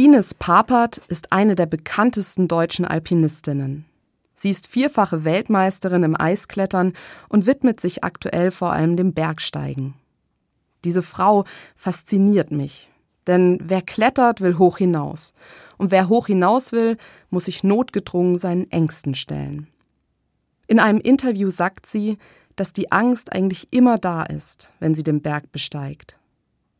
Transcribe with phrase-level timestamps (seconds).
[0.00, 3.84] Ines Papert ist eine der bekanntesten deutschen Alpinistinnen.
[4.36, 6.92] Sie ist vierfache Weltmeisterin im Eisklettern
[7.28, 9.94] und widmet sich aktuell vor allem dem Bergsteigen.
[10.84, 12.88] Diese Frau fasziniert mich,
[13.26, 15.34] denn wer klettert, will hoch hinaus.
[15.78, 16.96] Und wer hoch hinaus will,
[17.30, 19.66] muss sich notgedrungen seinen Ängsten stellen.
[20.68, 22.18] In einem Interview sagt sie,
[22.54, 26.20] dass die Angst eigentlich immer da ist, wenn sie den Berg besteigt.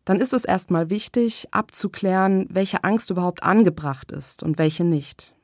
[0.09, 5.35] Dann ist es erstmal wichtig, abzuklären, welche Angst überhaupt angebracht ist und welche nicht.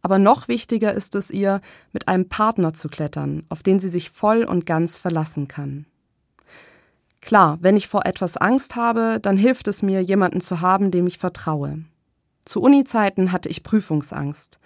[0.00, 1.60] Aber noch wichtiger ist es ihr,
[1.92, 5.84] mit einem Partner zu klettern, auf den sie sich voll und ganz verlassen kann.
[7.20, 11.06] Klar, wenn ich vor etwas Angst habe, dann hilft es mir, jemanden zu haben, dem
[11.06, 11.84] ich vertraue.
[12.46, 14.58] Zu Uni-Zeiten hatte ich Prüfungsangst.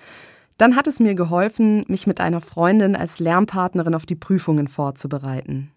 [0.59, 5.73] Dann hat es mir geholfen, mich mit einer Freundin als Lernpartnerin auf die Prüfungen vorzubereiten.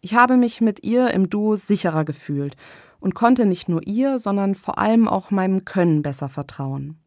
[0.00, 2.56] Ich habe mich mit ihr im Duo sicherer gefühlt
[3.00, 6.98] und konnte nicht nur ihr, sondern vor allem auch meinem Können besser vertrauen.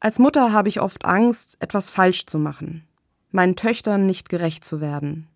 [0.00, 2.86] Als Mutter habe ich oft Angst, etwas falsch zu machen,
[3.30, 5.26] meinen Töchtern nicht gerecht zu werden.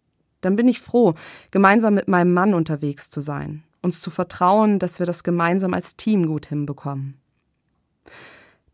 [0.41, 1.15] Dann bin ich froh,
[1.51, 5.97] gemeinsam mit meinem Mann unterwegs zu sein, uns zu vertrauen, dass wir das gemeinsam als
[5.97, 7.21] Team gut hinbekommen.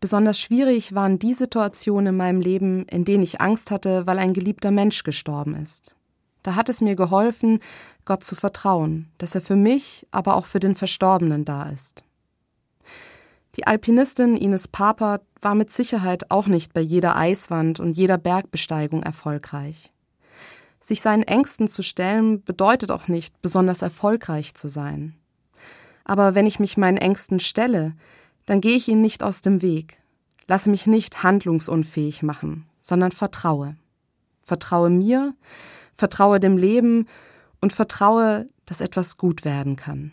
[0.00, 4.32] Besonders schwierig waren die Situationen in meinem Leben, in denen ich Angst hatte, weil ein
[4.32, 5.97] geliebter Mensch gestorben ist.
[6.48, 7.58] Da hat es mir geholfen,
[8.06, 12.04] Gott zu vertrauen, dass er für mich, aber auch für den Verstorbenen da ist.
[13.56, 19.02] Die Alpinistin Ines Papert war mit Sicherheit auch nicht bei jeder Eiswand und jeder Bergbesteigung
[19.02, 19.92] erfolgreich.
[20.80, 25.16] Sich seinen Ängsten zu stellen bedeutet auch nicht, besonders erfolgreich zu sein.
[26.04, 27.94] Aber wenn ich mich meinen Ängsten stelle,
[28.46, 29.98] dann gehe ich ihnen nicht aus dem Weg,
[30.46, 33.76] lasse mich nicht handlungsunfähig machen, sondern vertraue.
[34.40, 35.34] Vertraue mir,
[35.98, 37.06] vertraue dem Leben
[37.60, 40.12] und vertraue, dass etwas gut werden kann.